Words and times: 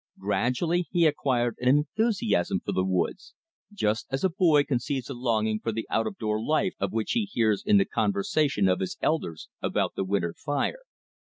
Gradually 0.17 0.87
he 0.89 1.05
acquired 1.05 1.57
an 1.59 1.67
enthusiasm 1.67 2.59
for 2.65 2.71
the 2.71 2.83
woods, 2.83 3.35
just 3.71 4.07
as 4.09 4.23
a 4.23 4.31
boy 4.31 4.63
conceives 4.63 5.11
a 5.11 5.13
longing 5.13 5.59
for 5.59 5.71
the 5.71 5.85
out 5.91 6.07
of 6.07 6.17
door 6.17 6.43
life 6.43 6.73
of 6.79 6.91
which 6.91 7.11
he 7.11 7.25
hears 7.25 7.61
in 7.63 7.77
the 7.77 7.85
conversation 7.85 8.67
of 8.67 8.79
his 8.79 8.97
elders 9.03 9.47
about 9.61 9.93
the 9.93 10.03
winter 10.03 10.33
fire. 10.33 10.81